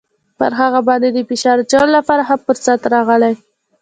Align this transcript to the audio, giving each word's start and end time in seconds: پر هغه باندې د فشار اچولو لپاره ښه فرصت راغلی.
پر 0.39 0.51
هغه 0.59 0.79
باندې 0.87 1.07
د 1.11 1.19
فشار 1.29 1.57
اچولو 1.63 1.91
لپاره 1.97 2.21
ښه 2.27 2.35
فرصت 2.45 2.81
راغلی. 2.93 3.33